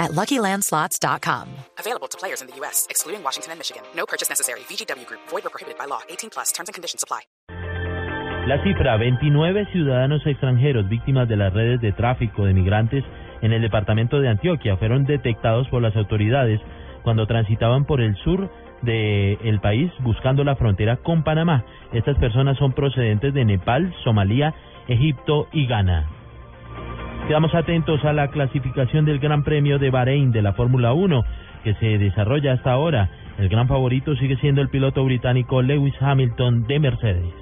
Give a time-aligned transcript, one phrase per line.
[0.00, 1.46] at LuckyLandSlots.com.
[1.78, 3.82] Available to players in the U.S., excluding Washington and Michigan.
[3.94, 4.60] No purchase necessary.
[4.60, 5.20] VGW Group.
[5.28, 6.00] Void or prohibited by law.
[6.08, 6.50] 18 plus.
[6.50, 7.20] Terms and conditions apply.
[8.46, 13.04] La cifra, 29 ciudadanos extranjeros víctimas de las redes de tráfico de migrantes
[13.42, 16.60] en el departamento de Antioquia fueron detectados por las autoridades
[17.02, 18.50] cuando transitaban por el sur
[18.82, 21.64] del país buscando la frontera con Panamá.
[21.92, 24.54] Estas personas son procedentes de Nepal, Somalia,
[24.88, 26.19] Egipto y Ghana.
[27.30, 31.22] Quedamos atentos a la clasificación del Gran Premio de Bahrein de la Fórmula 1
[31.62, 33.08] que se desarrolla hasta ahora.
[33.38, 37.39] El gran favorito sigue siendo el piloto británico Lewis Hamilton de Mercedes.